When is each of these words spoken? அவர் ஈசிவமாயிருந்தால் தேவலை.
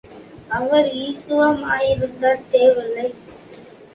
அவர் 0.49 0.87
ஈசிவமாயிருந்தால் 1.01 2.47
தேவலை. 2.51 3.05